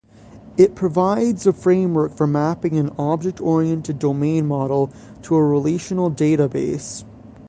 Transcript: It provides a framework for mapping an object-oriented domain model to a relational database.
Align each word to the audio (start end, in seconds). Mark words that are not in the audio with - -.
It 0.57 0.73
provides 0.73 1.45
a 1.45 1.53
framework 1.53 2.15
for 2.15 2.25
mapping 2.25 2.75
an 2.75 2.89
object-oriented 2.97 3.99
domain 3.99 4.47
model 4.47 4.89
to 5.21 5.35
a 5.35 5.43
relational 5.43 6.09
database. 6.09 7.03